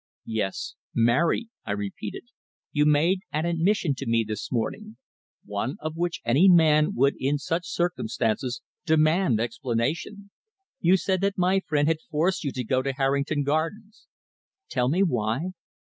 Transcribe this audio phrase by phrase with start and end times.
[0.25, 2.23] "Yes, marry," I repeated.
[2.71, 4.97] "You made an admission to me this morning
[5.45, 10.31] one of which any man would in such circumstances demand explanation.
[10.79, 14.07] You said that my friend had forced you to go to Harrington Gardens.
[14.69, 15.51] Tell me why?